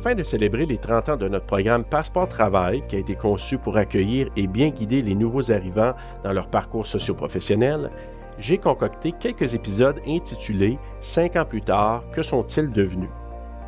Afin 0.00 0.14
de 0.14 0.22
célébrer 0.22 0.64
les 0.64 0.78
30 0.78 1.10
ans 1.10 1.16
de 1.18 1.28
notre 1.28 1.44
programme 1.44 1.84
Passeport 1.84 2.26
Travail, 2.26 2.82
qui 2.88 2.96
a 2.96 3.00
été 3.00 3.16
conçu 3.16 3.58
pour 3.58 3.76
accueillir 3.76 4.28
et 4.34 4.46
bien 4.46 4.70
guider 4.70 5.02
les 5.02 5.14
nouveaux 5.14 5.52
arrivants 5.52 5.92
dans 6.24 6.32
leur 6.32 6.48
parcours 6.48 6.86
socio-professionnel, 6.86 7.90
j'ai 8.38 8.56
concocté 8.56 9.12
quelques 9.12 9.52
épisodes 9.52 10.00
intitulés 10.08 10.78
Cinq 11.02 11.36
ans 11.36 11.44
plus 11.44 11.60
tard, 11.60 12.02
que 12.12 12.22
sont-ils 12.22 12.72
devenus? 12.72 13.10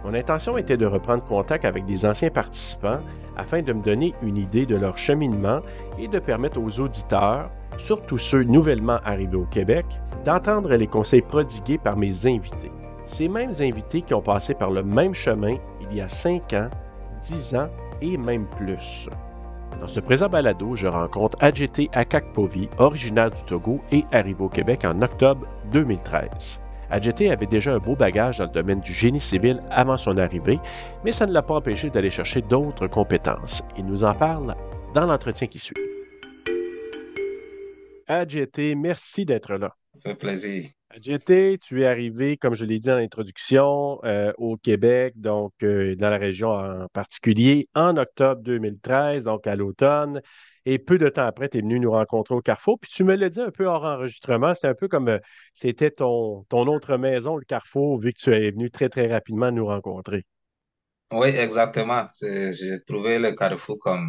Mon 0.06 0.14
intention 0.14 0.56
était 0.56 0.78
de 0.78 0.86
reprendre 0.86 1.22
contact 1.22 1.66
avec 1.66 1.84
des 1.84 2.06
anciens 2.06 2.30
participants 2.30 3.00
afin 3.36 3.60
de 3.60 3.74
me 3.74 3.82
donner 3.82 4.14
une 4.22 4.38
idée 4.38 4.64
de 4.64 4.76
leur 4.76 4.96
cheminement 4.96 5.60
et 5.98 6.08
de 6.08 6.18
permettre 6.18 6.58
aux 6.58 6.80
auditeurs, 6.80 7.50
surtout 7.76 8.16
ceux 8.16 8.44
nouvellement 8.44 9.00
arrivés 9.04 9.36
au 9.36 9.44
Québec, 9.44 9.84
d'entendre 10.24 10.76
les 10.76 10.86
conseils 10.86 11.20
prodigués 11.20 11.76
par 11.76 11.98
mes 11.98 12.26
invités 12.26 12.72
ces 13.06 13.28
mêmes 13.28 13.52
invités 13.60 14.02
qui 14.02 14.14
ont 14.14 14.22
passé 14.22 14.54
par 14.54 14.70
le 14.70 14.82
même 14.82 15.14
chemin 15.14 15.56
il 15.80 15.96
y 15.96 16.00
a 16.00 16.08
5 16.08 16.52
ans, 16.54 16.70
10 17.22 17.54
ans 17.56 17.68
et 18.00 18.16
même 18.16 18.46
plus. 18.56 19.08
Dans 19.80 19.88
ce 19.88 20.00
présent 20.00 20.28
balado, 20.28 20.76
je 20.76 20.86
rencontre 20.86 21.36
Adjete 21.40 21.88
Akakpovi, 21.92 22.68
originaire 22.78 23.30
du 23.30 23.42
Togo 23.44 23.80
et 23.90 24.04
arrivé 24.12 24.42
au 24.42 24.48
Québec 24.48 24.84
en 24.84 25.00
octobre 25.02 25.46
2013. 25.72 26.60
Adjete 26.90 27.22
avait 27.22 27.46
déjà 27.46 27.72
un 27.72 27.78
beau 27.78 27.96
bagage 27.96 28.38
dans 28.38 28.44
le 28.44 28.50
domaine 28.50 28.80
du 28.80 28.92
génie 28.92 29.20
civil 29.20 29.62
avant 29.70 29.96
son 29.96 30.18
arrivée, 30.18 30.58
mais 31.04 31.12
ça 31.12 31.26
ne 31.26 31.32
l'a 31.32 31.42
pas 31.42 31.54
empêché 31.54 31.88
d'aller 31.88 32.10
chercher 32.10 32.42
d'autres 32.42 32.86
compétences. 32.86 33.62
Il 33.78 33.86
nous 33.86 34.04
en 34.04 34.14
parle 34.14 34.54
dans 34.94 35.06
l'entretien 35.06 35.46
qui 35.46 35.58
suit. 35.58 35.74
Adjete, 38.06 38.76
merci 38.76 39.24
d'être 39.24 39.54
là. 39.54 39.74
Ça 39.94 40.10
fait 40.10 40.14
plaisir. 40.16 40.68
J'étais, 41.00 41.58
tu 41.58 41.82
es 41.82 41.86
arrivé, 41.86 42.36
comme 42.36 42.54
je 42.54 42.64
l'ai 42.64 42.78
dit 42.78 42.88
dans 42.88 42.96
l'introduction, 42.96 43.98
euh, 44.04 44.32
au 44.36 44.56
Québec, 44.56 45.14
donc 45.16 45.52
euh, 45.62 45.96
dans 45.96 46.10
la 46.10 46.18
région 46.18 46.50
en 46.50 46.86
particulier, 46.92 47.68
en 47.74 47.96
octobre 47.96 48.42
2013, 48.42 49.24
donc 49.24 49.46
à 49.46 49.56
l'automne. 49.56 50.20
Et 50.66 50.78
peu 50.78 50.98
de 50.98 51.08
temps 51.08 51.24
après, 51.24 51.48
tu 51.48 51.58
es 51.58 51.60
venu 51.60 51.80
nous 51.80 51.90
rencontrer 51.90 52.34
au 52.34 52.42
Carrefour. 52.42 52.78
Puis 52.78 52.90
tu 52.90 53.04
me 53.04 53.16
l'as 53.16 53.30
dit 53.30 53.40
un 53.40 53.50
peu 53.50 53.64
hors 53.64 53.84
enregistrement, 53.84 54.54
c'est 54.54 54.68
un 54.68 54.74
peu 54.74 54.86
comme 54.86 55.08
euh, 55.08 55.18
c'était 55.54 55.90
ton, 55.90 56.44
ton 56.50 56.66
autre 56.66 56.96
maison, 56.98 57.36
le 57.36 57.44
Carrefour, 57.44 57.98
vu 57.98 58.12
que 58.12 58.18
tu 58.20 58.30
es 58.30 58.50
venu 58.50 58.70
très, 58.70 58.88
très 58.88 59.10
rapidement 59.10 59.50
nous 59.50 59.66
rencontrer. 59.66 60.26
Oui, 61.10 61.28
exactement. 61.28 62.06
J'ai 62.20 62.82
trouvé 62.86 63.18
le 63.18 63.32
Carrefour 63.32 63.78
comme 63.78 64.08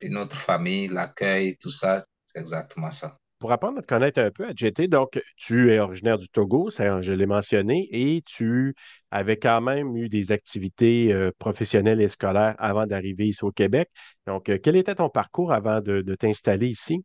une 0.00 0.16
autre 0.16 0.40
famille, 0.40 0.88
l'accueil, 0.88 1.56
tout 1.56 1.70
ça, 1.70 2.04
c'est 2.26 2.40
exactement 2.40 2.90
ça 2.90 3.18
pour 3.42 3.50
apprendre 3.50 3.78
à 3.78 3.82
te 3.82 3.88
connaître 3.88 4.20
un 4.20 4.30
peu, 4.30 4.46
Adjeté, 4.46 4.86
donc 4.86 5.20
tu 5.36 5.72
es 5.72 5.80
originaire 5.80 6.16
du 6.16 6.28
Togo, 6.28 6.70
ça, 6.70 7.02
je 7.02 7.12
l'ai 7.12 7.26
mentionné, 7.26 7.88
et 7.90 8.22
tu 8.24 8.72
avais 9.10 9.36
quand 9.36 9.60
même 9.60 9.96
eu 9.96 10.08
des 10.08 10.30
activités 10.30 11.12
euh, 11.12 11.32
professionnelles 11.40 12.00
et 12.00 12.06
scolaires 12.06 12.54
avant 12.60 12.86
d'arriver 12.86 13.26
ici 13.26 13.44
au 13.44 13.50
Québec. 13.50 13.90
Donc, 14.28 14.48
euh, 14.48 14.58
quel 14.62 14.76
était 14.76 14.94
ton 14.94 15.08
parcours 15.08 15.52
avant 15.52 15.80
de, 15.80 16.14
t'installer 16.14 16.68
ici? 16.68 17.04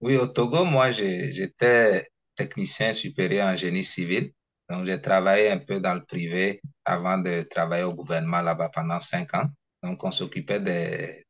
Oui, 0.00 0.16
au 0.16 0.26
Togo, 0.26 0.64
moi, 0.64 0.90
j'étais 0.90 2.06
technicien 2.34 2.94
supérieur 2.94 3.48
en 3.48 3.56
génie 3.56 3.84
civil. 3.84 4.32
Donc, 4.70 4.86
j'ai 4.86 4.98
travaillé 4.98 5.50
un 5.50 5.58
peu 5.58 5.80
dans 5.80 5.92
le 5.92 6.02
privé 6.02 6.62
avant 6.86 7.18
de 7.18 7.42
travailler 7.42 7.84
au 7.84 7.92
gouvernement 7.92 8.40
là-bas 8.40 8.70
pendant 8.72 9.00
cinq 9.00 9.34
ans. 9.34 9.50
Donc, 9.82 10.02
on 10.02 10.12
s'occupait 10.12 10.60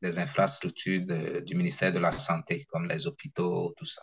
des, 0.00 0.18
infrastructures 0.20 1.02
du 1.44 1.56
ministère 1.56 1.92
de 1.92 1.98
la 1.98 2.12
Santé, 2.12 2.66
comme 2.68 2.88
les 2.88 3.04
hôpitaux, 3.08 3.74
tout 3.76 3.84
ça 3.84 4.02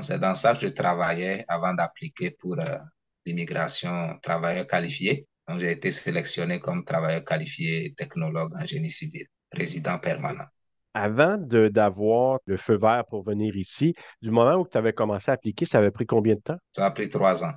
c'est 0.00 0.18
dans 0.18 0.34
ça 0.34 0.54
que 0.54 0.60
je 0.60 0.68
travaillais 0.68 1.44
avant 1.48 1.74
d'appliquer 1.74 2.30
pour 2.30 2.58
euh, 2.58 2.78
l'immigration 3.26 4.18
travailleur 4.22 4.66
qualifié. 4.66 5.26
Donc, 5.48 5.60
j'ai 5.60 5.72
été 5.72 5.90
sélectionné 5.90 6.58
comme 6.58 6.84
travailleur 6.84 7.24
qualifié 7.24 7.94
technologue 7.94 8.52
en 8.56 8.66
génie 8.66 8.90
civil, 8.90 9.26
résident 9.52 9.98
permanent. 9.98 10.46
Avant 10.94 11.36
d'avoir 11.38 12.38
le 12.46 12.56
feu 12.56 12.76
vert 12.76 13.04
pour 13.10 13.24
venir 13.24 13.56
ici, 13.56 13.94
du 14.22 14.30
moment 14.30 14.54
où 14.54 14.66
tu 14.66 14.78
avais 14.78 14.92
commencé 14.92 15.30
à 15.30 15.34
appliquer, 15.34 15.64
ça 15.64 15.78
avait 15.78 15.90
pris 15.90 16.06
combien 16.06 16.36
de 16.36 16.40
temps? 16.40 16.58
Ça 16.72 16.86
a 16.86 16.90
pris 16.92 17.08
trois 17.08 17.44
ans. 17.44 17.52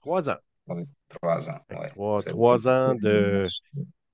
Trois 0.00 0.28
ans? 0.28 0.36
Oui, 0.66 0.82
trois 1.08 1.48
ans. 1.48 1.58
Trois, 2.26 2.68
ans 2.68 2.94
de, 2.96 3.46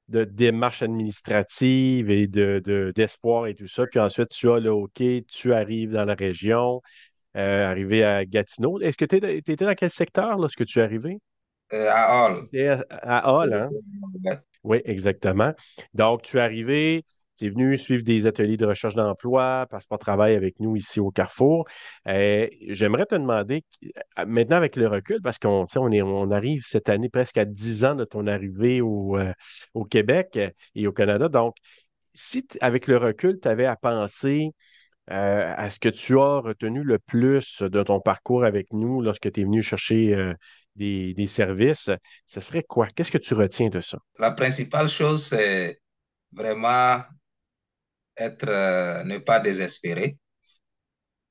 de 0.09 0.25
démarches 0.25 0.83
administratives 0.83 2.11
et 2.11 2.27
d'espoir 2.27 3.45
de, 3.45 3.49
et 3.49 3.55
tout 3.55 3.69
ça. 3.69 3.87
Puis 3.87 4.01
ensuite, 4.01 4.29
tu 4.29 4.51
as 4.51 4.59
le 4.59 4.71
OK, 4.71 5.03
tu 5.29 5.53
arrives 5.55 5.93
dans 5.93 6.05
la 6.05 6.15
région, 6.15 6.83
euh, 7.37 7.69
arrivé 7.69 8.05
à 8.05 8.25
Gatineau. 8.25 8.81
Est-ce 8.81 8.97
que 8.97 9.05
tu 9.05 9.17
étais 9.17 9.65
dans 9.65 9.75
quel 9.75 9.91
secteur 9.91 10.39
lorsque 10.39 10.65
tu 10.65 10.79
es 10.79 10.83
arrivé? 10.83 11.19
Euh, 11.73 11.89
à 11.91 12.27
Hall. 12.27 12.49
À, 12.91 13.33
Hall, 13.33 13.53
hein? 13.55 13.71
Oui, 14.65 14.81
exactement. 14.85 15.53
Donc, 15.95 16.23
tu 16.23 16.39
es 16.39 16.41
arrivé, 16.41 17.05
tu 17.39 17.47
es 17.47 17.51
venu 17.51 17.77
suivre 17.77 18.03
des 18.03 18.27
ateliers 18.27 18.57
de 18.57 18.67
recherche 18.67 18.95
d'emploi, 18.95 19.67
passeport 19.71 19.99
travail 19.99 20.35
avec 20.35 20.59
nous 20.61 20.77
ici 20.77 20.99
au 20.99 21.11
Carrefour. 21.11 21.67
Euh, 22.09 22.49
j'aimerais 22.69 23.07
te 23.07 23.15
demander, 23.15 23.63
maintenant 24.27 24.57
avec 24.57 24.77
le 24.77 24.89
recul, 24.89 25.21
parce 25.23 25.39
qu'on 25.39 25.67
on, 25.77 25.93
on 25.93 26.31
arrive 26.31 26.63
cette 26.65 26.89
année 26.89 27.11
presque 27.11 27.39
à 27.39 27.45
10 27.45 27.85
ans 27.85 27.95
de 27.95 28.05
ton 28.05 28.27
arrivée 28.27 28.81
au, 28.81 29.19
au 29.75 29.85
Québec 29.85 30.39
et 30.75 30.87
au 30.87 30.93
Canada. 30.93 31.29
Donc, 31.29 31.57
si 32.15 32.47
avec 32.61 32.87
le 32.89 32.97
recul, 32.97 33.39
tu 33.41 33.49
avais 33.49 33.67
à 33.67 33.77
penser 33.77 34.51
euh, 35.11 35.55
à 35.57 35.71
ce 35.71 35.79
que 35.79 35.89
tu 35.89 36.19
as 36.19 36.41
retenu 36.41 36.83
le 36.83 36.99
plus 36.99 37.63
de 37.63 37.83
ton 37.83 37.99
parcours 38.01 38.45
avec 38.45 38.73
nous 38.73 39.01
lorsque 39.01 39.33
tu 39.33 39.41
es 39.41 39.45
venu 39.45 39.63
chercher 39.63 40.15
euh, 40.15 40.35
des, 40.77 41.27
services, 41.27 41.91
ce 42.27 42.41
serait 42.41 42.63
quoi? 42.63 42.89
Qu'est-ce 42.89 43.11
que 43.11 43.19
tu 43.19 43.33
retiens 43.33 43.71
de 43.71 43.81
ça? 43.81 43.99
La 44.19 44.33
principale 44.33 44.89
chose, 44.89 45.25
c'est 45.25 45.81
vraiment 46.33 47.03
être, 48.19 48.49
euh, 48.49 49.03
ne 49.05 49.17
pas 49.17 49.41
désespérer, 49.41 50.19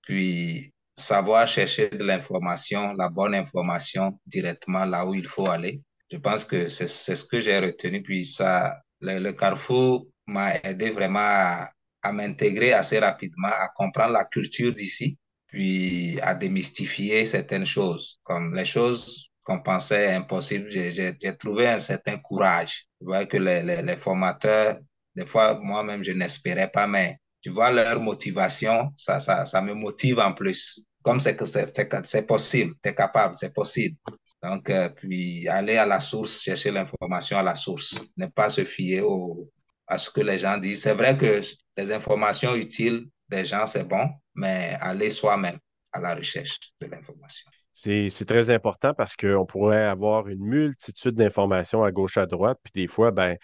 puis 0.01 0.73
savoir 0.95 1.47
chercher 1.47 1.89
de 1.89 2.03
l'information, 2.03 2.93
la 2.93 3.09
bonne 3.09 3.35
information 3.35 4.19
directement 4.25 4.85
là 4.85 5.05
où 5.05 5.13
il 5.13 5.27
faut 5.27 5.47
aller. 5.47 5.81
Je 6.11 6.17
pense 6.17 6.45
que 6.45 6.65
c'est 6.65 6.87
ce 6.87 7.25
que 7.25 7.41
j'ai 7.41 7.59
retenu, 7.59 8.01
puis 8.01 8.25
ça, 8.25 8.81
le, 9.01 9.19
le 9.19 9.33
Carrefour 9.33 10.07
m'a 10.25 10.55
aidé 10.63 10.89
vraiment 10.89 11.19
à 11.19 11.69
à 12.01 12.11
m'intégrer 12.11 12.73
assez 12.73 12.99
rapidement, 12.99 13.47
à 13.47 13.69
comprendre 13.75 14.13
la 14.13 14.25
culture 14.25 14.73
d'ici, 14.73 15.17
puis 15.47 16.19
à 16.21 16.35
démystifier 16.35 17.25
certaines 17.25 17.65
choses, 17.65 18.19
comme 18.23 18.53
les 18.53 18.65
choses 18.65 19.29
qu'on 19.43 19.61
pensait 19.61 20.13
impossibles. 20.13 20.69
J'ai 20.69 21.37
trouvé 21.37 21.67
un 21.67 21.79
certain 21.79 22.17
courage. 22.17 22.85
Je 22.99 23.05
vois 23.05 23.25
que 23.25 23.37
les, 23.37 23.81
les, 23.81 23.97
formateurs, 23.97 24.77
des 25.15 25.25
fois, 25.25 25.59
moi-même, 25.61 26.03
je 26.03 26.11
n'espérais 26.11 26.69
pas, 26.69 26.85
mais 26.85 27.17
tu 27.41 27.49
vois 27.49 27.71
leur 27.71 28.01
motivation, 28.01 28.91
ça, 28.97 29.19
ça, 29.19 29.45
ça 29.45 29.61
me 29.61 29.73
motive 29.73 30.19
en 30.19 30.33
plus. 30.33 30.83
Comme 31.01 31.19
c'est 31.19 31.37
que 31.37 31.45
c'est 31.45 32.27
possible, 32.27 32.73
tu 32.83 32.89
es 32.89 32.95
capable, 32.95 33.37
c'est 33.37 33.53
possible. 33.53 33.95
Donc, 34.43 34.69
euh, 34.69 34.89
puis 34.89 35.47
aller 35.47 35.77
à 35.77 35.85
la 35.85 35.99
source, 35.99 36.41
chercher 36.41 36.71
l'information 36.71 37.37
à 37.37 37.43
la 37.43 37.55
source, 37.55 38.05
ne 38.17 38.27
pas 38.27 38.49
se 38.49 38.65
fier 38.65 39.01
au, 39.01 39.49
à 39.87 39.97
ce 39.97 40.09
que 40.09 40.21
les 40.21 40.37
gens 40.37 40.57
disent. 40.57 40.81
C'est 40.83 40.93
vrai 40.93 41.17
que 41.17 41.41
les 41.77 41.91
informations 41.91 42.55
utiles 42.55 43.07
des 43.29 43.45
gens, 43.45 43.65
c'est 43.65 43.87
bon, 43.87 44.09
mais 44.35 44.77
aller 44.79 45.09
soi-même 45.09 45.57
à 45.91 45.99
la 45.99 46.15
recherche 46.15 46.59
de 46.81 46.87
l'information. 46.87 47.49
C'est 47.73 48.25
très 48.25 48.49
important 48.49 48.93
parce 48.95 49.15
qu'on 49.15 49.45
pourrait 49.45 49.85
avoir 49.85 50.27
une 50.27 50.43
multitude 50.43 51.15
d'informations 51.15 51.83
à 51.83 51.91
gauche, 51.91 52.17
à 52.17 52.25
droite, 52.25 52.57
puis 52.63 52.71
des 52.73 52.87
fois, 52.87 53.11
ben, 53.11 53.37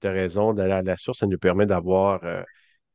tu 0.00 0.06
as 0.06 0.12
raison, 0.12 0.52
d'aller 0.52 0.72
à 0.72 0.82
la 0.82 0.96
source, 0.96 1.20
ça 1.20 1.26
nous 1.26 1.38
permet 1.38 1.64
d'avoir 1.64 2.22
euh, 2.24 2.42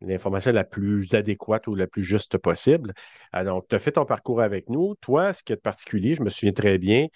l'information 0.01 0.51
la 0.51 0.63
plus 0.63 1.13
adéquate 1.15 1.65
ou 1.67 1.75
la 1.75 1.87
plus 1.87 2.03
juste 2.03 2.37
possible. 2.37 2.93
Alors, 3.31 3.61
donc, 3.61 3.67
tu 3.69 3.75
as 3.75 3.79
fait 3.79 3.93
ton 3.93 4.05
parcours 4.05 4.41
avec 4.41 4.69
nous. 4.69 4.95
Toi, 5.01 5.33
ce 5.33 5.41
qui 5.43 5.53
est 5.53 5.57
particulier, 5.57 6.13
je 6.15 6.21
me 6.21 6.29
souviens 6.29 6.53
très 6.53 6.77
bien, 6.77 7.07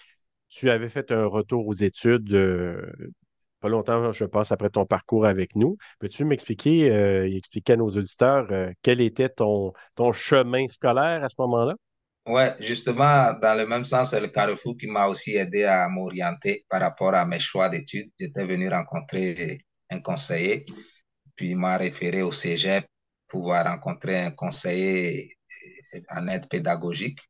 tu 0.48 0.70
avais 0.70 0.88
fait 0.88 1.12
un 1.12 1.26
retour 1.26 1.66
aux 1.66 1.74
études 1.74 2.32
euh, 2.32 2.90
pas 3.60 3.68
longtemps, 3.68 4.12
je 4.12 4.24
pense, 4.24 4.52
après 4.52 4.70
ton 4.70 4.86
parcours 4.86 5.26
avec 5.26 5.56
nous. 5.56 5.76
Peux-tu 5.98 6.24
m'expliquer, 6.24 6.90
euh, 6.90 7.28
expliquer 7.36 7.74
à 7.74 7.76
nos 7.76 7.88
auditeurs 7.90 8.46
euh, 8.50 8.70
quel 8.82 9.00
était 9.00 9.28
ton, 9.28 9.72
ton 9.94 10.12
chemin 10.12 10.68
scolaire 10.68 11.24
à 11.24 11.28
ce 11.28 11.34
moment-là? 11.38 11.74
Oui, 12.26 12.42
justement, 12.60 13.32
dans 13.40 13.56
le 13.56 13.66
même 13.66 13.84
sens, 13.86 14.10
c'est 14.10 14.20
le 14.20 14.28
Carrefour 14.28 14.76
qui 14.76 14.86
m'a 14.86 15.06
aussi 15.06 15.36
aidé 15.36 15.64
à 15.64 15.88
m'orienter 15.88 16.66
par 16.68 16.80
rapport 16.82 17.14
à 17.14 17.24
mes 17.24 17.38
choix 17.40 17.70
d'études. 17.70 18.10
J'étais 18.20 18.44
venu 18.44 18.68
rencontrer 18.68 19.64
un 19.90 20.00
conseiller, 20.00 20.66
puis 21.36 21.50
il 21.50 21.56
m'a 21.56 21.76
référé 21.78 22.22
au 22.22 22.32
Cégep 22.32 22.86
pour 23.28 23.40
pouvoir 23.40 23.64
rencontrer 23.66 24.20
un 24.20 24.30
conseiller 24.32 25.38
en 26.10 26.28
aide 26.28 26.48
pédagogique. 26.48 27.20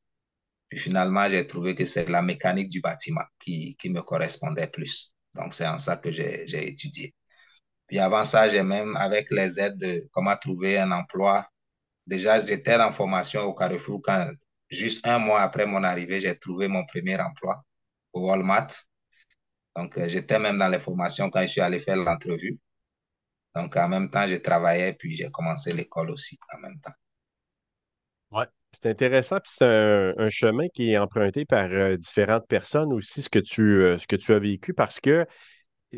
Puis 0.69 0.79
finalement, 0.79 1.29
j'ai 1.29 1.47
trouvé 1.47 1.75
que 1.75 1.85
c'est 1.85 2.09
la 2.09 2.23
mécanique 2.23 2.69
du 2.69 2.81
bâtiment 2.81 3.25
qui, 3.41 3.77
qui 3.77 3.91
me 3.91 4.03
correspondait 4.03 4.69
plus. 4.69 5.15
Donc, 5.39 5.55
c'est 5.55 5.67
en 5.67 5.79
ça 5.79 5.97
que 5.97 6.11
j'ai 6.13 6.69
étudié. 6.69 7.15
Puis 7.87 7.99
avant 7.99 8.25
ça, 8.25 8.49
j'ai 8.49 8.63
même, 8.63 8.97
avec 8.97 9.31
les 9.31 9.61
aides 9.61 9.79
de 9.79 10.09
comment 10.13 10.37
trouver 10.37 10.79
un 10.79 10.93
emploi, 10.93 11.49
déjà, 12.07 12.45
j'étais 12.45 12.77
en 12.77 12.93
formation 12.93 13.43
au 13.43 13.55
Carrefour 13.55 14.01
quand, 14.03 14.31
juste 14.71 15.07
un 15.07 15.19
mois 15.19 15.43
après 15.43 15.67
mon 15.67 15.85
arrivée, 15.85 16.21
j'ai 16.21 16.39
trouvé 16.39 16.69
mon 16.69 16.85
premier 16.87 17.19
emploi 17.21 17.63
au 18.13 18.29
Walmart. 18.29 18.69
Donc, 19.77 19.97
euh, 19.99 20.09
j'étais 20.09 20.39
même 20.39 20.59
dans 20.59 20.69
les 20.69 20.81
formations 20.81 21.31
quand 21.31 21.43
je 21.43 21.47
suis 21.47 21.61
allé 21.61 21.81
faire 21.81 21.97
l'entrevue. 21.97 22.59
Donc, 23.55 23.77
en 23.77 23.89
même 23.89 24.11
temps, 24.11 24.27
je 24.27 24.37
travaillais, 24.37 24.95
puis 24.95 25.15
j'ai 25.15 25.31
commencé 25.31 25.73
l'école 25.73 26.11
aussi 26.11 26.39
en 26.55 26.59
même 26.61 26.81
temps. 26.81 26.93
Ouais. 28.31 28.45
C'est 28.73 28.87
intéressant, 28.87 29.39
puis 29.41 29.51
c'est 29.55 29.65
un, 30.19 30.29
chemin 30.29 30.69
qui 30.69 30.93
est 30.93 30.99
emprunté 30.99 31.45
par 31.47 31.69
euh, 31.73 31.97
différentes 31.97 32.47
personnes 32.47 32.93
aussi, 32.93 33.23
ce 33.23 33.31
que 33.31 33.39
tu, 33.39 33.63
euh, 33.63 33.99
ce 33.99 34.07
que 34.07 34.17
tu 34.17 34.33
as 34.35 34.39
vécu, 34.39 34.75
parce 34.75 35.01
que 35.01 35.27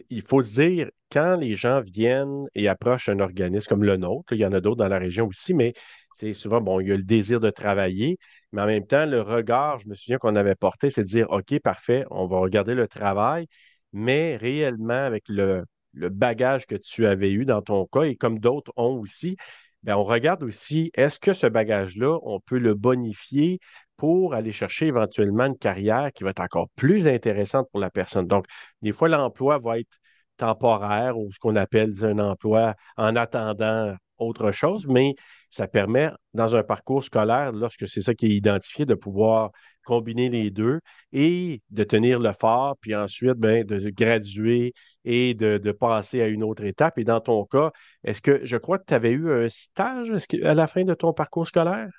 il 0.08 0.22
faut 0.22 0.42
se 0.42 0.54
dire, 0.60 0.90
quand 1.10 1.36
les 1.36 1.54
gens 1.54 1.80
viennent 1.80 2.46
et 2.54 2.68
approchent 2.68 3.08
un 3.08 3.20
organisme 3.20 3.68
comme 3.68 3.84
le 3.84 3.96
nôtre, 3.96 4.32
il 4.32 4.38
y 4.38 4.46
en 4.46 4.52
a 4.52 4.60
d'autres 4.60 4.76
dans 4.76 4.88
la 4.88 4.98
région 4.98 5.26
aussi, 5.26 5.54
mais 5.54 5.74
c'est 6.14 6.32
souvent, 6.32 6.60
bon, 6.60 6.80
il 6.80 6.88
y 6.88 6.92
a 6.92 6.96
le 6.96 7.02
désir 7.02 7.40
de 7.40 7.50
travailler, 7.50 8.18
mais 8.52 8.62
en 8.62 8.66
même 8.66 8.86
temps, 8.86 9.06
le 9.06 9.20
regard, 9.22 9.80
je 9.80 9.88
me 9.88 9.94
souviens 9.94 10.18
qu'on 10.18 10.36
avait 10.36 10.54
porté, 10.54 10.90
c'est 10.90 11.02
de 11.02 11.08
dire, 11.08 11.26
OK, 11.30 11.58
parfait, 11.60 12.04
on 12.10 12.26
va 12.26 12.38
regarder 12.38 12.74
le 12.74 12.86
travail, 12.88 13.46
mais 13.92 14.36
réellement, 14.36 14.94
avec 14.94 15.24
le, 15.28 15.64
le 15.92 16.08
bagage 16.08 16.66
que 16.66 16.76
tu 16.76 17.06
avais 17.06 17.32
eu 17.32 17.44
dans 17.44 17.62
ton 17.62 17.86
cas, 17.86 18.02
et 18.02 18.16
comme 18.16 18.38
d'autres 18.38 18.72
ont 18.76 19.00
aussi, 19.00 19.36
bien, 19.82 19.96
on 19.96 20.04
regarde 20.04 20.42
aussi, 20.42 20.90
est-ce 20.94 21.18
que 21.20 21.32
ce 21.32 21.46
bagage-là, 21.46 22.18
on 22.22 22.40
peut 22.40 22.58
le 22.58 22.74
bonifier 22.74 23.60
pour 23.96 24.34
aller 24.34 24.52
chercher 24.52 24.86
éventuellement 24.86 25.46
une 25.46 25.58
carrière 25.58 26.12
qui 26.12 26.24
va 26.24 26.30
être 26.30 26.40
encore 26.40 26.68
plus 26.76 27.06
intéressante 27.06 27.68
pour 27.70 27.80
la 27.80 27.90
personne? 27.90 28.26
Donc, 28.26 28.46
des 28.82 28.92
fois, 28.92 29.08
l'emploi 29.08 29.58
va 29.58 29.78
être 29.78 29.98
temporaire 30.36 31.18
ou 31.18 31.30
ce 31.32 31.38
qu'on 31.38 31.56
appelle 31.56 31.92
un 32.04 32.18
emploi 32.18 32.74
en 32.96 33.16
attendant 33.16 33.94
autre 34.20 34.52
chose, 34.52 34.86
mais 34.86 35.14
ça 35.50 35.66
permet, 35.66 36.10
dans 36.34 36.56
un 36.56 36.62
parcours 36.62 37.02
scolaire, 37.04 37.52
lorsque 37.52 37.88
c'est 37.88 38.00
ça 38.00 38.14
qui 38.14 38.26
est 38.26 38.36
identifié, 38.36 38.86
de 38.86 38.94
pouvoir 38.94 39.50
combiner 39.84 40.28
les 40.28 40.50
deux 40.50 40.80
et 41.12 41.62
de 41.70 41.84
tenir 41.84 42.18
le 42.20 42.32
fort, 42.32 42.76
puis 42.80 42.94
ensuite 42.94 43.34
ben, 43.34 43.64
de 43.64 43.90
graduer 43.90 44.74
et 45.04 45.34
de, 45.34 45.58
de, 45.58 45.72
passer 45.72 46.20
à 46.20 46.28
une 46.28 46.44
autre 46.44 46.64
étape. 46.64 46.98
Et 46.98 47.04
dans 47.04 47.20
ton 47.20 47.44
cas, 47.44 47.70
est-ce 48.04 48.20
que 48.20 48.44
je 48.44 48.56
crois 48.56 48.78
que 48.78 48.84
tu 48.86 48.94
avais 48.94 49.10
eu 49.10 49.32
un 49.32 49.48
stage 49.48 50.12
à 50.44 50.54
la 50.54 50.66
fin 50.66 50.84
de 50.84 50.94
ton 50.94 51.12
parcours 51.12 51.46
scolaire? 51.46 51.90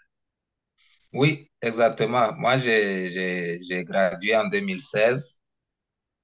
Oui, 1.14 1.50
exactement. 1.62 2.34
Moi, 2.38 2.58
j'ai 2.58 3.84
gradué 3.86 4.36
en 4.36 4.48
2016. 4.48 5.42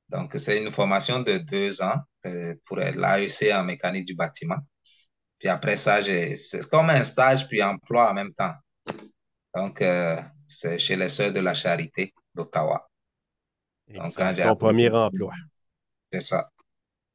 Donc, 0.09 0.33
c'est 0.37 0.61
une 0.61 0.71
formation 0.71 1.19
de 1.19 1.37
deux 1.37 1.81
ans 1.81 1.97
euh, 2.25 2.53
pour 2.65 2.77
l'AEC 2.77 3.51
en 3.53 3.63
mécanique 3.65 4.05
du 4.05 4.15
bâtiment. 4.15 4.57
Puis 5.39 5.49
après 5.49 5.77
ça, 5.77 6.01
c'est 6.01 6.69
comme 6.69 6.89
un 6.89 7.03
stage 7.03 7.47
puis 7.47 7.61
emploi 7.61 8.09
en 8.09 8.13
même 8.13 8.33
temps. 8.33 8.55
Donc, 9.55 9.81
euh, 9.81 10.17
c'est 10.47 10.77
chez 10.79 10.95
les 10.95 11.09
Sœurs 11.09 11.33
de 11.33 11.39
la 11.39 11.53
Charité 11.53 12.13
d'Ottawa. 12.33 12.87
Donc, 13.87 14.15
quand 14.15 14.33
ton 14.35 14.55
premier 14.55 14.89
emploi. 14.89 15.33
C'est 16.11 16.21
ça. 16.21 16.49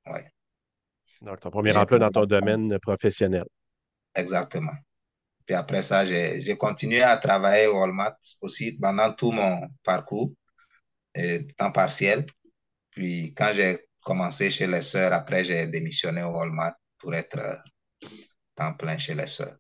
Oui. 0.06 0.20
Donc, 1.20 1.40
ton 1.40 1.50
premier 1.50 1.76
emploi 1.76 1.98
dans 1.98 2.10
ton 2.10 2.24
domaine 2.24 2.78
professionnel. 2.80 3.44
Exactement. 4.14 4.74
Puis 5.44 5.54
après 5.54 5.82
ça, 5.82 6.04
j'ai 6.04 6.56
continué 6.56 7.02
à 7.02 7.16
travailler 7.16 7.66
au 7.66 7.80
Walmart 7.80 8.16
aussi 8.40 8.72
pendant 8.72 9.12
tout 9.12 9.32
mon 9.32 9.68
parcours, 9.82 10.32
et 11.14 11.46
temps 11.56 11.72
partiel. 11.72 12.26
Puis 12.90 13.34
quand 13.34 13.52
j'ai 13.52 13.80
commencé 14.04 14.50
chez 14.50 14.66
les 14.66 14.82
sœurs, 14.82 15.12
après, 15.12 15.44
j'ai 15.44 15.66
démissionné 15.66 16.22
au 16.22 16.30
Walmart 16.30 16.74
pour 16.98 17.14
être 17.14 17.38
euh, 17.38 17.56
temps 18.54 18.74
plein 18.74 18.96
chez 18.96 19.14
les 19.14 19.26
sœurs. 19.26 19.56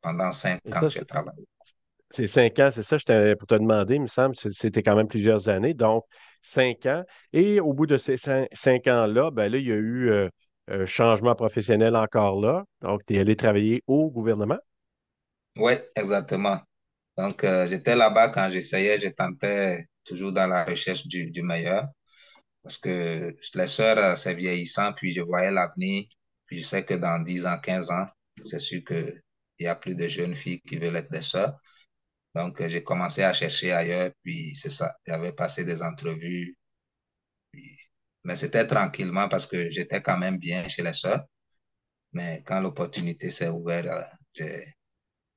Pendant 0.00 0.30
cinq 0.32 0.60
ans, 0.74 0.88
j'ai 0.88 1.04
travaillé. 1.04 1.44
C'est 2.10 2.28
cinq 2.28 2.58
ans, 2.60 2.70
c'est 2.70 2.82
ça, 2.84 2.96
pour 3.36 3.48
te 3.48 3.54
demander, 3.54 3.96
il 3.96 4.02
me 4.02 4.06
semble, 4.06 4.36
c'était 4.36 4.82
quand 4.82 4.94
même 4.94 5.08
plusieurs 5.08 5.48
années, 5.48 5.74
donc 5.74 6.04
cinq 6.40 6.86
ans. 6.86 7.04
Et 7.32 7.58
au 7.58 7.72
bout 7.72 7.86
de 7.86 7.96
ces 7.96 8.16
cinq, 8.16 8.86
ans-là, 8.86 9.30
ben 9.32 9.50
là, 9.50 9.58
il 9.58 9.66
y 9.66 9.72
a 9.72 9.74
eu 9.74 10.10
euh, 10.10 10.28
un 10.68 10.86
changement 10.86 11.34
professionnel 11.34 11.96
encore 11.96 12.40
là. 12.40 12.64
Donc, 12.80 13.04
tu 13.06 13.16
es 13.16 13.18
allé 13.18 13.34
travailler 13.34 13.82
au 13.88 14.08
gouvernement? 14.10 14.58
Oui, 15.56 15.72
exactement. 15.96 16.60
Donc, 17.18 17.42
euh, 17.42 17.66
j'étais 17.66 17.96
là-bas 17.96 18.28
quand 18.28 18.50
j'essayais, 18.50 18.98
je 18.98 19.08
tentais 19.08 19.86
toujours 20.04 20.30
dans 20.30 20.46
la 20.46 20.64
recherche 20.64 21.06
du, 21.08 21.30
du 21.30 21.42
meilleur. 21.42 21.86
Parce 22.62 22.78
que 22.78 23.34
les 23.54 23.66
sœurs, 23.66 23.98
euh, 23.98 24.14
c'est 24.16 24.34
vieillissant, 24.34 24.92
puis 24.92 25.12
je 25.12 25.22
voyais 25.22 25.50
l'avenir. 25.50 26.04
Puis 26.46 26.60
je 26.60 26.64
sais 26.64 26.84
que 26.84 26.94
dans 26.94 27.22
10 27.22 27.46
ans, 27.46 27.58
15 27.60 27.90
ans, 27.90 28.06
c'est 28.44 28.60
sûr 28.60 28.82
qu'il 28.84 29.20
y 29.60 29.66
a 29.66 29.74
plus 29.76 29.94
de 29.94 30.08
jeunes 30.08 30.36
filles 30.36 30.60
qui 30.62 30.76
veulent 30.76 30.96
être 30.96 31.10
des 31.10 31.22
sœurs. 31.22 31.58
Donc, 32.34 32.60
euh, 32.60 32.68
j'ai 32.68 32.84
commencé 32.84 33.22
à 33.22 33.32
chercher 33.32 33.72
ailleurs, 33.72 34.12
puis 34.22 34.54
c'est 34.54 34.70
ça. 34.70 34.94
J'avais 35.06 35.32
passé 35.32 35.64
des 35.64 35.82
entrevues. 35.82 36.56
Mais 38.24 38.36
c'était 38.36 38.66
tranquillement 38.66 39.28
parce 39.28 39.46
que 39.46 39.70
j'étais 39.70 40.02
quand 40.02 40.18
même 40.18 40.38
bien 40.38 40.68
chez 40.68 40.82
les 40.82 40.92
sœurs. 40.92 41.24
Mais 42.12 42.42
quand 42.46 42.60
l'opportunité 42.60 43.30
s'est 43.30 43.48
ouverte, 43.48 43.88
j'ai 44.34 44.64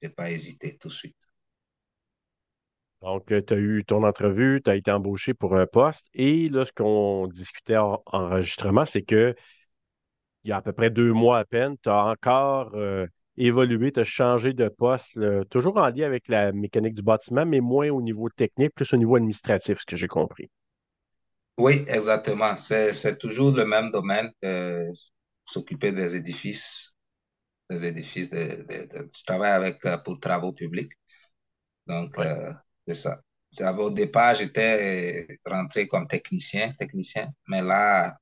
n'ai 0.01 0.09
pas 0.09 0.31
hésité 0.31 0.77
tout 0.77 0.89
de 0.89 0.93
suite. 0.93 1.15
Donc, 3.01 3.31
euh, 3.31 3.41
tu 3.41 3.53
as 3.53 3.57
eu 3.57 3.83
ton 3.85 4.03
entrevue, 4.03 4.61
tu 4.63 4.69
as 4.69 4.75
été 4.75 4.91
embauché 4.91 5.33
pour 5.33 5.55
un 5.55 5.65
poste. 5.65 6.07
Et 6.13 6.49
là, 6.49 6.65
ce 6.65 6.73
qu'on 6.73 7.27
discutait 7.27 7.77
en 7.77 8.03
enregistrement, 8.07 8.85
c'est 8.85 9.03
que 9.03 9.35
il 10.43 10.49
y 10.49 10.53
a 10.53 10.57
à 10.57 10.61
peu 10.61 10.73
près 10.73 10.89
deux 10.89 11.13
mois 11.13 11.39
à 11.39 11.45
peine, 11.45 11.75
tu 11.83 11.89
as 11.89 12.05
encore 12.05 12.71
euh, 12.75 13.05
évolué, 13.37 13.91
tu 13.91 13.99
as 13.99 14.03
changé 14.03 14.53
de 14.53 14.67
poste, 14.69 15.19
toujours 15.49 15.77
en 15.77 15.89
lien 15.89 16.05
avec 16.05 16.27
la 16.27 16.51
mécanique 16.51 16.93
du 16.93 17.01
bâtiment, 17.01 17.45
mais 17.45 17.59
moins 17.59 17.89
au 17.89 18.01
niveau 18.01 18.29
technique, 18.29 18.73
plus 18.75 18.93
au 18.93 18.97
niveau 18.97 19.15
administratif, 19.15 19.79
ce 19.79 19.85
que 19.85 19.95
j'ai 19.95 20.07
compris. 20.07 20.49
Oui, 21.57 21.83
exactement. 21.87 22.55
C'est 22.57 23.17
toujours 23.17 23.51
le 23.55 23.65
même 23.65 23.91
domaine, 23.91 24.31
s'occuper 25.45 25.91
des 25.91 26.15
édifices 26.15 26.95
des 27.69 27.85
édifices. 27.85 28.29
De, 28.29 28.65
je 29.15 29.23
travaille 29.25 29.51
avec, 29.51 29.85
euh, 29.85 29.97
pour 29.97 30.19
travaux 30.19 30.53
publics. 30.53 30.93
Donc, 31.87 32.17
euh, 32.19 32.53
c'est 32.87 32.95
ça. 32.95 33.21
Au 33.77 33.89
départ, 33.89 34.35
j'étais 34.35 35.27
rentré 35.45 35.87
comme 35.87 36.07
technicien, 36.07 36.73
technicien, 36.77 37.29
mais 37.47 37.61
là, 37.61 38.15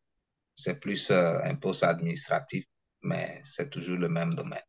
c'est 0.57 0.80
plus 0.80 1.12
euh, 1.12 1.39
un 1.44 1.56
poste 1.56 1.83
administratif, 1.83 2.65
mais 3.04 3.39
c'est 3.45 3.69
toujours 3.69 3.98
le 3.98 4.09
même 4.09 4.33
domaine. 4.33 4.59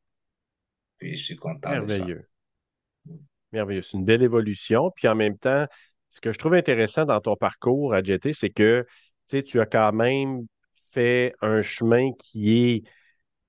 Puis, 0.98 1.16
je 1.16 1.24
suis 1.24 1.36
content 1.36 1.70
Merveilleux. 1.70 2.26
de 3.06 3.10
ça. 3.10 3.14
Merveilleux. 3.52 3.82
C'est 3.82 3.96
une 3.96 4.04
belle 4.04 4.22
évolution. 4.22 4.92
Puis, 4.94 5.08
en 5.08 5.14
même 5.14 5.38
temps, 5.38 5.66
ce 6.10 6.20
que 6.20 6.32
je 6.32 6.38
trouve 6.38 6.54
intéressant 6.54 7.04
dans 7.06 7.20
ton 7.20 7.36
parcours 7.36 7.94
à 7.94 8.02
JT, 8.02 8.32
c'est 8.34 8.50
que 8.50 8.86
tu 9.28 9.60
as 9.60 9.66
quand 9.66 9.92
même 9.92 10.46
fait 10.92 11.34
un 11.40 11.62
chemin 11.62 12.12
qui 12.18 12.70
est 12.70 12.82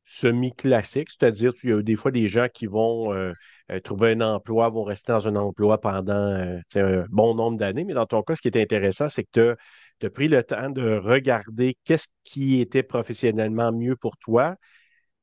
semi-classique, 0.10 1.10
c'est-à-dire 1.12 1.54
qu'il 1.54 1.70
y 1.70 1.74
a 1.74 1.84
des 1.84 1.96
fois 1.96 2.10
des 2.10 2.28
gens 2.28 2.48
qui 2.52 2.66
vont 2.66 3.14
euh, 3.14 3.32
euh, 3.72 3.80
trouver 3.80 4.14
un 4.14 4.22
emploi, 4.22 4.68
vont 4.70 4.84
rester 4.84 5.12
dans 5.12 5.28
un 5.28 5.36
emploi 5.36 5.80
pendant 5.80 6.14
euh, 6.14 6.60
un 6.76 7.06
bon 7.10 7.36
nombre 7.36 7.60
d'années, 7.60 7.84
mais 7.84 7.94
dans 7.94 8.08
ton 8.08 8.24
cas, 8.24 8.36
ce 8.36 8.42
qui 8.42 8.48
est 8.48 8.60
intéressant, 8.60 9.08
c'est 9.08 9.24
que 9.24 9.30
tu 9.34 9.42
as, 9.42 9.56
pris 10.08 10.28
le 10.28 10.44
temps 10.44 10.70
de 10.70 10.98
regarder 10.98 11.78
qu'est-ce 11.84 12.08
qui 12.24 12.62
était 12.62 12.84
professionnellement 12.84 13.72
mieux 13.72 13.96
pour 13.96 14.18
toi. 14.18 14.56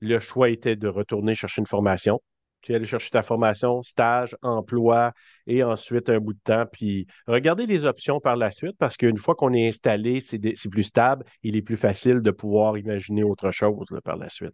Le 0.00 0.20
choix 0.20 0.50
était 0.50 0.76
de 0.76 0.88
retourner 0.88 1.34
chercher 1.34 1.60
une 1.60 1.66
formation. 1.66 2.20
Tu 2.62 2.72
es 2.72 2.76
allé 2.76 2.86
chercher 2.86 3.10
ta 3.10 3.22
formation, 3.22 3.82
stage, 3.82 4.36
emploi 4.42 5.12
et 5.46 5.62
ensuite 5.62 6.10
un 6.10 6.18
bout 6.18 6.32
de 6.32 6.40
temps. 6.42 6.64
Puis 6.70 7.06
regarder 7.26 7.64
les 7.64 7.84
options 7.84 8.20
par 8.20 8.36
la 8.36 8.50
suite 8.50 8.76
parce 8.78 8.96
qu'une 8.96 9.18
fois 9.18 9.34
qu'on 9.34 9.52
est 9.52 9.68
installé, 9.68 10.20
c'est 10.20 10.38
plus 10.68 10.82
stable, 10.82 11.24
il 11.42 11.56
est 11.56 11.62
plus 11.62 11.76
facile 11.76 12.20
de 12.20 12.30
pouvoir 12.30 12.76
imaginer 12.76 13.22
autre 13.22 13.50
chose 13.52 13.86
par 14.04 14.16
la 14.16 14.28
suite. 14.28 14.52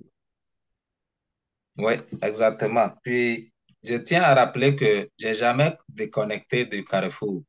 Oui, 1.78 1.94
exactement. 2.20 2.90
Puis, 3.02 3.50
je 3.82 3.96
tiens 3.96 4.22
à 4.22 4.34
rappeler 4.34 4.76
que 4.76 5.08
j'ai 5.18 5.34
jamais 5.34 5.76
déconnecté 5.88 6.66
du 6.66 6.84
Carrefour. 6.84 7.42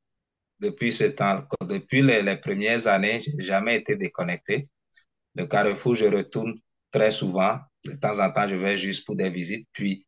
Depuis 0.60 0.92
ce 0.92 1.06
temps, 1.06 1.46
depuis 1.68 2.02
les, 2.02 2.38
premières 2.38 2.88
années, 2.88 3.22
j'ai 3.22 3.44
jamais 3.44 3.78
été 3.78 3.96
déconnecté. 3.96 4.70
Le 5.36 5.46
Carrefour, 5.46 5.96
je 5.96 6.06
retourne 6.06 6.56
très 6.92 7.12
souvent. 7.12 7.60
De 7.84 7.94
temps 7.94 8.20
en 8.20 8.32
temps, 8.32 8.48
je 8.48 8.56
vais 8.56 8.78
juste 8.78 9.06
pour 9.06 9.16
des 9.16 9.30
visites. 9.30 9.68
Puis, 9.74 10.06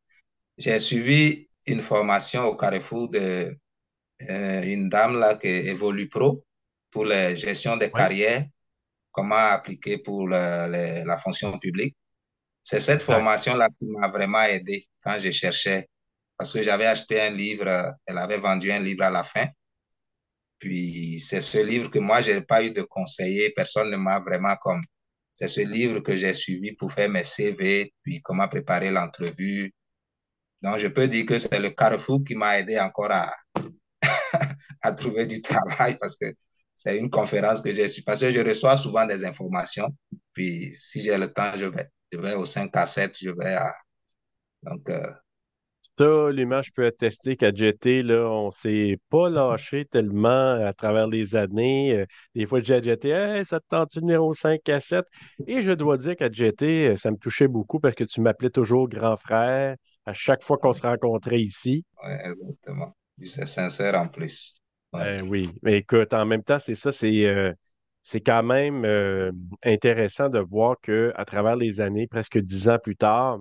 j'ai 0.58 0.80
suivi 0.80 1.50
une 1.66 1.82
formation 1.82 2.46
au 2.46 2.56
Carrefour 2.56 3.10
de 3.10 3.58
euh, 4.30 4.64
une 4.64 4.88
dame 4.90 5.20
là 5.20 5.36
qui 5.36 5.48
évolue 5.48 6.08
pro 6.08 6.46
pour 6.92 7.06
la 7.06 7.36
gestion 7.36 7.76
des 7.76 7.92
carrières, 7.92 8.46
comment 9.12 9.36
appliquer 9.36 9.98
pour 9.98 10.30
la 10.30 11.18
fonction 11.18 11.58
publique. 11.60 11.98
C'est 12.66 12.80
cette 12.80 13.04
formation-là 13.04 13.70
qui 13.78 13.86
m'a 13.86 14.08
vraiment 14.08 14.42
aidé 14.44 14.88
quand 15.04 15.20
je 15.20 15.30
cherchais, 15.30 15.88
parce 16.36 16.52
que 16.52 16.64
j'avais 16.64 16.88
acheté 16.88 17.22
un 17.22 17.30
livre, 17.30 17.94
elle 18.08 18.18
avait 18.18 18.40
vendu 18.40 18.72
un 18.72 18.80
livre 18.80 19.04
à 19.04 19.12
la 19.12 19.24
fin. 19.24 19.48
Puis 20.66 21.20
c'est 21.20 21.42
ce 21.42 21.60
livre 21.60 21.92
que 21.92 22.00
moi, 22.00 22.22
je 22.22 22.32
n'ai 22.32 22.42
pas 22.42 22.64
eu 22.64 22.72
de 22.72 22.82
conseiller, 22.82 23.52
personne 23.52 23.92
ne 23.92 23.98
m'a 23.98 24.20
vraiment 24.20 24.56
comme... 24.60 24.82
C'est 25.32 25.48
ce 25.48 25.62
livre 25.62 26.00
que 26.00 26.16
j'ai 26.16 26.34
suivi 26.34 26.72
pour 26.74 26.92
faire 26.92 27.08
mes 27.08 27.24
CV, 27.24 27.94
puis 28.02 28.20
comment 28.24 28.48
préparer 28.48 28.90
l'entrevue. 28.90 29.72
Donc, 30.64 30.80
je 30.80 30.88
peux 30.88 31.08
dire 31.08 31.28
que 31.28 31.38
c'est 31.38 31.60
le 31.60 31.70
carrefour 31.70 32.24
qui 32.26 32.34
m'a 32.34 32.58
aidé 32.58 32.80
encore 32.80 33.12
à, 33.12 33.32
trouver 34.98 35.28
du 35.28 35.40
travail 35.40 36.00
parce 36.00 36.18
que 36.18 36.34
c'est 36.74 36.98
une 36.98 37.12
conférence 37.12 37.62
que 37.62 37.72
j'ai 37.72 37.86
parce 38.04 38.22
que 38.22 38.32
je 38.32 38.40
reçois 38.40 38.76
souvent 38.76 39.06
des 39.06 39.24
informations. 39.24 39.96
Puis 40.34 40.74
si 40.74 41.04
j'ai 41.04 41.16
le 41.16 41.32
temps, 41.32 41.52
je 41.56 41.66
vais, 41.66 41.90
je 42.12 42.18
vais 42.18 42.34
au 42.34 42.46
5 42.46 42.76
à 42.76 42.88
7, 42.88 43.20
je 43.22 43.30
vais 43.30 43.54
à. 43.54 43.72
Donc, 44.64 44.90
euh, 44.90 45.14
Absolument, 45.98 46.62
je 46.62 46.72
peux 46.74 46.86
attester 46.86 47.38
qu'à 47.38 47.54
JT, 47.54 48.04
là, 48.04 48.30
on 48.30 48.52
s'est 48.52 48.98
pas 49.10 49.30
lâché 49.30 49.86
tellement 49.86 50.54
à 50.62 50.74
travers 50.74 51.08
les 51.08 51.38
années. 51.38 51.96
Euh, 51.96 52.06
des 52.34 52.46
fois, 52.46 52.60
je 52.60 52.66
dis 52.66 52.74
à 52.74 52.82
JT, 52.82 53.10
hey, 53.10 53.46
ça 53.46 53.62
te 53.62 53.66
tente 53.70 53.96
au 53.98 54.34
5 54.34 54.68
à 54.68 54.82
7? 54.82 55.06
Et 55.48 55.62
je 55.62 55.72
dois 55.72 55.98
dire 55.98 56.18
qu'à 56.18 56.30
JT, 56.30 56.90
euh, 56.90 56.98
ça 56.98 57.12
me 57.12 57.18
touchait 57.18 57.48
beaucoup 57.48 57.80
parce 57.80 57.96
que 57.96 58.04
tu 58.04 58.20
m'appelais 58.20 58.50
toujours 58.50 58.90
grand 58.90 59.16
frère 59.16 59.78
à 60.06 60.14
chaque 60.14 60.44
fois 60.44 60.58
qu'on 60.58 60.74
se 60.74 60.82
rencontrait 60.82 61.40
ici. 61.42 61.86
Oui, 62.04 62.12
exactement. 62.26 62.94
C'est 63.24 63.46
sincère 63.48 63.96
en 63.96 64.10
plus. 64.10 64.58
Ben 64.92 65.26
oui, 65.30 65.50
mais 65.64 65.78
écoute, 65.78 66.14
en 66.14 66.26
même 66.26 66.44
temps, 66.44 66.60
c'est 66.60 66.76
ça, 66.76 66.92
c'est 66.92 67.26
euh, 67.26 67.54
c'est 68.04 68.22
quand 68.22 68.44
même 68.44 68.86
intéressant 69.64 70.28
de 70.28 70.40
voir 70.40 70.76
qu'à 70.82 71.26
travers 71.26 71.56
les 71.56 71.80
années, 71.80 72.08
presque 72.08 72.38
dix 72.38 72.68
ans 72.68 72.78
plus 72.84 72.98
tard, 72.98 73.40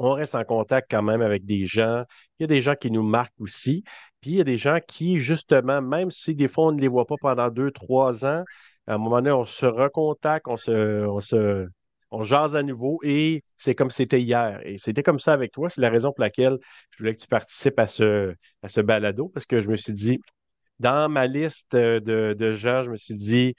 on 0.00 0.12
reste 0.12 0.34
en 0.34 0.44
contact 0.44 0.90
quand 0.90 1.02
même 1.02 1.20
avec 1.20 1.44
des 1.44 1.66
gens. 1.66 2.04
Il 2.38 2.42
y 2.42 2.44
a 2.44 2.46
des 2.46 2.62
gens 2.62 2.74
qui 2.74 2.90
nous 2.90 3.02
marquent 3.02 3.38
aussi. 3.38 3.84
Puis 4.22 4.30
il 4.32 4.36
y 4.36 4.40
a 4.40 4.44
des 4.44 4.56
gens 4.56 4.78
qui, 4.86 5.18
justement, 5.18 5.82
même 5.82 6.10
si 6.10 6.34
des 6.34 6.48
fois 6.48 6.68
on 6.68 6.72
ne 6.72 6.80
les 6.80 6.88
voit 6.88 7.06
pas 7.06 7.16
pendant 7.20 7.50
deux, 7.50 7.70
trois 7.70 8.24
ans, 8.24 8.42
à 8.86 8.94
un 8.94 8.98
moment 8.98 9.16
donné, 9.16 9.30
on 9.30 9.44
se 9.44 9.66
recontacte, 9.66 10.46
on 10.48 10.56
se, 10.56 11.68
jase 12.22 12.56
à 12.56 12.62
nouveau 12.62 12.98
et 13.04 13.44
c'est 13.58 13.74
comme 13.74 13.90
c'était 13.90 14.20
hier. 14.20 14.60
Et 14.64 14.78
c'était 14.78 15.02
comme 15.02 15.20
ça 15.20 15.34
avec 15.34 15.52
toi. 15.52 15.68
C'est 15.68 15.82
la 15.82 15.90
raison 15.90 16.12
pour 16.12 16.22
laquelle 16.22 16.56
je 16.92 16.98
voulais 16.98 17.14
que 17.14 17.20
tu 17.20 17.28
participes 17.28 17.78
à 17.78 17.86
ce, 17.86 18.34
à 18.62 18.82
balado 18.82 19.28
parce 19.28 19.44
que 19.44 19.60
je 19.60 19.68
me 19.68 19.76
suis 19.76 19.92
dit, 19.92 20.18
dans 20.78 21.10
ma 21.10 21.26
liste 21.26 21.76
de, 21.76 22.34
de 22.38 22.54
gens, 22.54 22.84
je 22.84 22.90
me 22.90 22.96
suis 22.96 23.16
dit, 23.16 23.54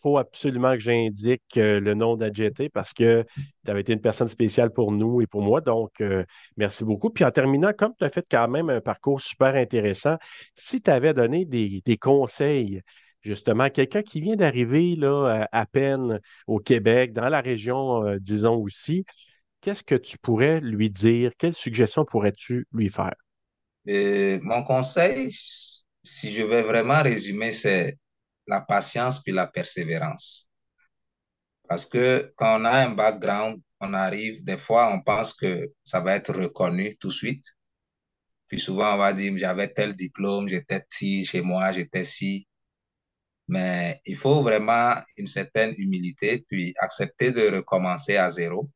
faut 0.00 0.18
absolument 0.18 0.72
que 0.72 0.80
j'indique 0.80 1.56
euh, 1.56 1.80
le 1.80 1.94
nom 1.94 2.16
d'AJT 2.16 2.68
parce 2.72 2.92
que 2.92 3.24
tu 3.64 3.70
avais 3.70 3.80
été 3.80 3.92
une 3.92 4.00
personne 4.00 4.28
spéciale 4.28 4.72
pour 4.72 4.92
nous 4.92 5.20
et 5.20 5.26
pour 5.26 5.42
moi. 5.42 5.60
Donc, 5.60 6.00
euh, 6.00 6.24
merci 6.56 6.84
beaucoup. 6.84 7.10
Puis 7.10 7.24
en 7.24 7.30
terminant, 7.30 7.72
comme 7.76 7.92
tu 7.98 8.04
as 8.04 8.10
fait 8.10 8.24
quand 8.30 8.48
même 8.48 8.70
un 8.70 8.80
parcours 8.80 9.20
super 9.20 9.54
intéressant, 9.54 10.16
si 10.54 10.80
tu 10.80 10.90
avais 10.90 11.14
donné 11.14 11.44
des, 11.44 11.82
conseils 12.00 12.80
justement, 13.20 13.68
quelqu'un 13.68 14.02
qui 14.02 14.20
vient 14.20 14.36
d'arriver 14.36 14.96
là, 14.96 15.46
à, 15.52 15.66
peine 15.66 16.20
au 16.46 16.58
Québec, 16.58 17.12
dans 17.12 17.28
la 17.28 17.40
région, 17.40 18.06
euh, 18.06 18.18
disons 18.18 18.56
aussi, 18.56 19.04
qu'est-ce 19.60 19.84
que 19.84 19.94
tu 19.94 20.16
pourrais 20.18 20.60
lui 20.60 20.90
dire? 20.90 21.32
Quelles 21.36 21.54
suggestions 21.54 22.04
pourrais-tu 22.04 22.66
lui 22.72 22.88
faire? 22.88 23.14
mon 23.86 24.62
conseil, 24.62 25.30
si 26.02 26.32
je 26.32 26.42
vais 26.44 26.62
vraiment 26.62 27.02
résumer, 27.02 27.50
c'est 27.50 27.96
la 28.50 28.60
patience 28.60 29.22
puis 29.22 29.32
la 29.32 29.46
persévérance. 29.46 30.50
Parce 31.68 31.86
que 31.86 32.34
quand 32.36 32.60
on 32.60 32.64
a 32.64 32.72
un 32.72 32.90
background, 32.90 33.62
on 33.80 33.94
arrive, 33.94 34.44
des 34.44 34.58
fois, 34.58 34.92
on 34.92 35.00
pense 35.02 35.32
que 35.32 35.72
ça 35.84 36.00
va 36.00 36.16
être 36.16 36.34
reconnu 36.34 36.96
tout 36.96 37.08
de 37.08 37.12
suite. 37.12 37.44
Puis 38.48 38.58
souvent, 38.58 38.94
on 38.94 38.98
va 38.98 39.12
dire, 39.12 39.32
j'avais 39.38 39.72
tel 39.72 39.94
diplôme, 39.94 40.48
j'étais 40.48 40.84
ci 40.90 41.24
chez 41.24 41.42
moi, 41.42 41.70
j'étais 41.70 42.04
ci. 42.04 42.48
Mais 43.46 44.00
il 44.04 44.16
faut 44.16 44.42
vraiment 44.42 44.96
une 45.16 45.26
certaine 45.26 45.74
humilité, 45.78 46.44
puis 46.48 46.74
accepter 46.78 47.30
de 47.30 47.48
recommencer 47.56 48.16
à 48.16 48.30
zéro. 48.30 48.68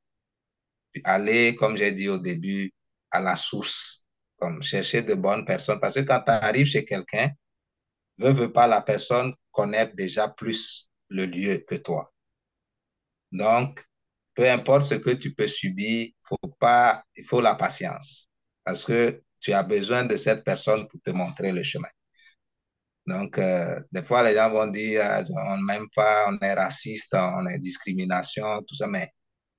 Puis 0.92 1.02
aller, 1.04 1.56
comme 1.56 1.76
j'ai 1.76 1.90
dit 1.90 2.08
au 2.08 2.18
début, 2.18 2.72
à 3.10 3.20
la 3.20 3.34
source, 3.34 4.06
comme 4.38 4.62
chercher 4.62 5.02
de 5.02 5.14
bonnes 5.14 5.44
personnes. 5.44 5.80
Parce 5.80 5.96
que 5.96 6.00
quand 6.00 6.20
tu 6.20 6.30
arrives 6.30 6.66
chez 6.66 6.84
quelqu'un, 6.84 7.30
veut, 8.18 8.30
veut 8.30 8.52
pas, 8.52 8.68
la 8.68 8.80
personne 8.80 9.34
connaître 9.54 9.96
déjà 9.96 10.28
plus 10.28 10.90
le 11.08 11.26
lieu 11.26 11.64
que 11.68 11.76
toi. 11.76 12.12
Donc, 13.32 13.82
peu 14.34 14.50
importe 14.50 14.82
ce 14.84 14.94
que 14.96 15.10
tu 15.10 15.34
peux 15.34 15.46
subir, 15.48 16.08
faut 16.20 16.38
pas, 16.60 17.04
il 17.16 17.24
faut 17.24 17.40
la 17.40 17.54
patience 17.54 18.28
parce 18.64 18.84
que 18.84 19.22
tu 19.40 19.52
as 19.52 19.62
besoin 19.62 20.04
de 20.04 20.16
cette 20.16 20.44
personne 20.44 20.88
pour 20.88 21.00
te 21.02 21.10
montrer 21.10 21.52
le 21.52 21.62
chemin. 21.62 21.88
Donc, 23.06 23.38
euh, 23.38 23.80
des 23.92 24.02
fois, 24.02 24.22
les 24.22 24.34
gens 24.34 24.50
vont 24.50 24.66
dire, 24.68 25.02
ah, 25.04 25.22
on 25.48 25.62
n'aime 25.64 25.86
pas, 25.94 26.26
on 26.28 26.38
est 26.40 26.54
raciste, 26.54 27.14
on 27.14 27.46
est 27.46 27.58
discrimination, 27.58 28.62
tout 28.66 28.74
ça, 28.76 28.86
mais 28.86 29.10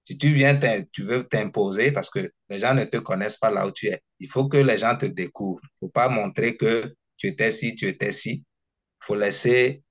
si 0.06 0.18
tu 0.18 0.30
viens, 0.34 0.60
tu 0.94 1.04
veux 1.04 1.24
t'imposer 1.26 1.92
parce 1.92 2.10
que 2.10 2.32
les 2.50 2.60
gens 2.60 2.74
ne 2.76 2.86
te 2.86 2.98
connaissent 2.98 3.38
pas 3.38 3.52
là 3.52 3.68
où 3.68 3.72
tu 3.72 3.88
es. 3.88 4.02
Il 4.20 4.30
faut 4.30 4.48
que 4.50 4.58
les 4.58 4.78
gens 4.80 4.98
te 4.98 5.06
découvrent. 5.08 5.62
Il 5.64 5.86
ne 5.86 5.88
faut 5.88 5.92
pas 5.92 6.10
montrer 6.10 6.58
que 6.58 6.96
tu 7.18 7.28
étais 7.28 7.52
ci, 7.52 7.76
tu 7.76 7.88
étais 7.88 8.14
ci. 8.14 8.46
Il 9.02 9.06
faut 9.06 9.16
laisser 9.16 9.84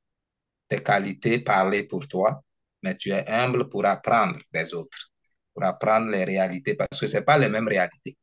tes 0.69 0.83
qualités 0.83 1.39
parler 1.41 1.85
pour 1.85 2.07
toi, 2.09 2.43
mais 2.83 2.97
tu 2.97 3.11
es 3.11 3.29
humble 3.29 3.69
pour 3.69 3.85
apprendre 3.87 4.39
des 4.53 4.75
autres, 4.75 5.13
pour 5.53 5.65
apprendre 5.65 6.11
les 6.11 6.25
réalités, 6.25 6.75
parce 6.75 7.01
que 7.01 7.07
ce 7.07 7.19
n'est 7.19 7.25
pas 7.25 7.39
les 7.39 7.49
mêmes 7.49 7.69
réalités. 7.69 8.17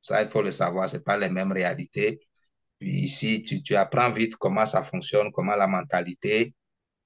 Ça, 0.00 0.22
il 0.22 0.28
faut 0.28 0.42
le 0.42 0.50
savoir, 0.50 0.88
ce 0.88 0.96
n'est 0.96 1.02
pas 1.02 1.16
les 1.16 1.28
mêmes 1.28 1.52
réalités. 1.52 2.20
Puis 2.78 2.90
ici, 2.90 3.42
tu, 3.42 3.74
apprends 3.74 4.10
vite 4.10 4.36
comment 4.36 4.66
ça 4.66 4.84
fonctionne, 4.84 5.32
comment 5.32 5.56
la 5.56 5.66
mentalité, 5.66 6.54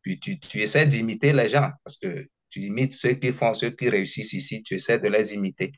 puis 0.02 0.20
tu, 0.20 0.38
tu 0.38 0.60
essaies 0.60 0.86
d'imiter 0.86 1.32
les 1.32 1.48
gens, 1.48 1.70
parce 1.84 1.96
que 1.96 2.28
tu 2.50 2.60
imites 2.60 2.94
ceux 2.94 3.14
qui 3.14 3.32
font, 3.32 3.54
ceux 3.54 3.70
qui 3.70 3.88
réussissent 3.88 4.34
ici, 4.34 4.62
tu 4.62 4.74
essaies 4.74 4.98
de 4.98 5.08
les 5.08 5.32
imiter. 5.34 5.72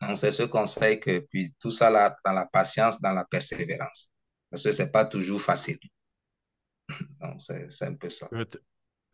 Donc, 0.00 0.16
c'est 0.16 0.32
ce 0.32 0.42
conseil 0.42 0.98
que, 0.98 1.20
puis 1.20 1.54
tout 1.60 1.70
ça 1.70 1.88
là, 1.88 2.16
dans 2.24 2.32
la 2.32 2.46
patience, 2.46 3.00
dans 3.00 3.12
la 3.12 3.24
persévérance. 3.24 4.10
Parce 4.50 4.64
que 4.64 4.72
ce 4.72 4.82
n'est 4.82 4.90
pas 4.90 5.04
toujours 5.04 5.40
facile. 5.40 5.78
C'est 7.38 7.84
un 7.84 7.94
peu 7.94 8.08
ça. 8.08 8.28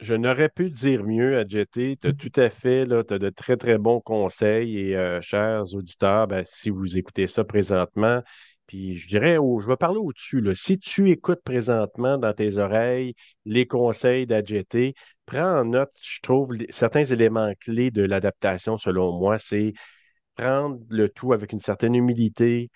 Je 0.00 0.14
n'aurais 0.14 0.48
pu 0.48 0.70
dire 0.70 1.04
mieux 1.04 1.38
à. 1.38 1.44
Tu 1.44 1.60
as 1.60 2.12
tout 2.12 2.32
à 2.36 2.50
fait, 2.50 2.86
tu 2.86 3.14
as 3.14 3.18
de 3.18 3.30
très, 3.30 3.56
très 3.56 3.78
bons 3.78 4.00
conseils. 4.00 4.78
Et 4.78 4.96
euh, 4.96 5.20
chers 5.20 5.74
auditeurs, 5.74 6.28
ben, 6.28 6.44
si 6.44 6.70
vous 6.70 6.98
écoutez 6.98 7.26
ça 7.26 7.44
présentement, 7.44 8.22
puis 8.68 8.94
je 8.94 9.08
dirais, 9.08 9.34
je 9.36 9.66
vais 9.66 9.76
parler 9.76 9.98
au-dessus. 9.98 10.44
Si 10.54 10.78
tu 10.78 11.10
écoutes 11.10 11.42
présentement 11.42 12.18
dans 12.18 12.32
tes 12.32 12.58
oreilles 12.58 13.14
les 13.44 13.66
conseils 13.66 14.26
d'AJT, 14.26 14.94
prends 15.26 15.60
en 15.60 15.64
note, 15.64 15.90
je 16.00 16.20
trouve, 16.20 16.54
certains 16.68 17.04
éléments 17.04 17.52
clés 17.60 17.90
de 17.90 18.02
l'adaptation, 18.02 18.78
selon 18.78 19.18
moi, 19.18 19.38
c'est 19.38 19.72
prendre 20.36 20.78
le 20.90 21.08
tout 21.08 21.32
avec 21.32 21.52
une 21.52 21.60
certaine 21.60 21.94
humilité, 21.94 22.70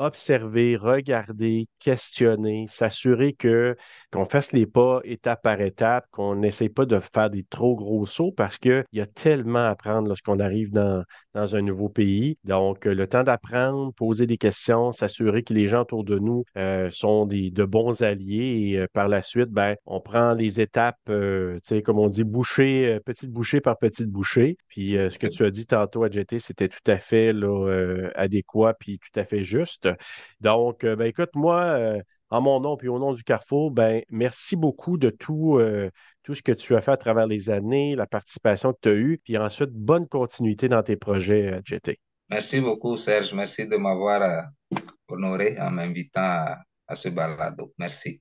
observer, 0.00 0.76
regarder, 0.76 1.66
questionner, 1.78 2.66
s'assurer 2.68 3.34
que 3.34 3.76
qu'on 4.10 4.24
fasse 4.24 4.52
les 4.52 4.66
pas 4.66 5.00
étape 5.04 5.42
par 5.42 5.60
étape, 5.60 6.06
qu'on 6.10 6.36
n'essaye 6.36 6.70
pas 6.70 6.86
de 6.86 6.98
faire 7.00 7.28
des 7.28 7.44
trop 7.44 7.76
gros 7.76 8.06
sauts 8.06 8.32
parce 8.32 8.56
qu'il 8.58 8.84
y 8.92 9.00
a 9.00 9.06
tellement 9.06 9.58
à 9.60 9.68
apprendre 9.68 10.08
lorsqu'on 10.08 10.40
arrive 10.40 10.70
dans, 10.72 11.04
un 11.34 11.62
nouveau 11.62 11.88
pays. 11.88 12.38
Donc, 12.44 12.84
le 12.84 13.06
temps 13.06 13.22
d'apprendre, 13.22 13.92
poser 13.94 14.26
des 14.26 14.38
questions, 14.38 14.92
s'assurer 14.92 15.42
que 15.42 15.54
les 15.54 15.68
gens 15.68 15.82
autour 15.82 16.04
de 16.04 16.18
nous 16.18 16.44
euh, 16.56 16.90
sont 16.90 17.26
des, 17.26 17.50
de 17.50 17.64
bons 17.64 18.02
alliés 18.02 18.70
et 18.72 18.78
euh, 18.78 18.86
par 18.92 19.08
la 19.08 19.22
suite, 19.22 19.50
ben, 19.50 19.76
on 19.86 20.00
prend 20.00 20.34
les 20.34 20.60
étapes, 20.60 20.98
euh, 21.08 21.56
tu 21.66 21.76
sais, 21.76 21.82
comme 21.82 21.98
on 21.98 22.08
dit, 22.08 22.24
bouchée, 22.24 22.98
petite 23.04 23.30
bouchée 23.30 23.60
par 23.60 23.78
petite 23.78 24.08
bouchée. 24.08 24.56
Puis 24.68 24.92
ce 24.92 25.18
que 25.18 25.26
tu 25.26 25.44
as 25.44 25.50
dit 25.50 25.66
tantôt 25.66 26.04
à 26.04 26.08
c'était 26.38 26.68
tout 26.68 26.78
à 26.86 26.98
fait 26.98 27.32
là, 27.32 28.10
adéquat 28.14 28.74
puis 28.74 28.98
tout 28.98 29.18
à 29.18 29.24
fait 29.24 29.44
juste. 29.44 29.89
Donc, 30.40 30.84
ben 30.84 31.02
écoute, 31.02 31.30
moi, 31.34 31.78
en 32.30 32.40
mon 32.40 32.60
nom 32.60 32.76
puis 32.76 32.88
au 32.88 32.98
nom 32.98 33.12
du 33.12 33.24
Carrefour, 33.24 33.70
ben 33.70 34.02
merci 34.10 34.56
beaucoup 34.56 34.96
de 34.98 35.10
tout, 35.10 35.60
tout 36.22 36.34
ce 36.34 36.42
que 36.42 36.52
tu 36.52 36.76
as 36.76 36.80
fait 36.80 36.92
à 36.92 36.96
travers 36.96 37.26
les 37.26 37.50
années, 37.50 37.96
la 37.96 38.06
participation 38.06 38.72
que 38.72 38.78
tu 38.82 38.88
as 38.88 38.94
eue, 38.94 39.20
puis 39.24 39.36
ensuite, 39.38 39.70
bonne 39.70 40.06
continuité 40.08 40.68
dans 40.68 40.82
tes 40.82 40.96
projets, 40.96 41.60
JT. 41.64 41.98
Merci 42.30 42.60
beaucoup, 42.60 42.96
Serge. 42.96 43.34
Merci 43.34 43.66
de 43.66 43.76
m'avoir 43.76 44.48
honoré 45.08 45.60
en 45.60 45.70
m'invitant 45.70 46.20
à, 46.22 46.58
à 46.86 46.94
ce 46.94 47.08
balado. 47.08 47.72
Merci. 47.78 48.20